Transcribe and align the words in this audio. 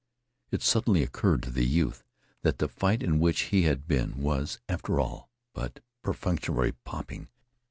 It 0.49 0.63
suddenly 0.63 1.03
occurred 1.03 1.43
to 1.43 1.51
the 1.51 1.63
youth 1.63 2.03
that 2.41 2.57
the 2.57 2.67
fight 2.67 3.03
in 3.03 3.19
which 3.19 3.41
he 3.53 3.65
had 3.65 3.87
been 3.87 4.17
was, 4.19 4.59
after 4.67 4.99
all, 4.99 5.29
but 5.53 5.79
perfunctory 6.01 6.71
popping. 6.71 7.27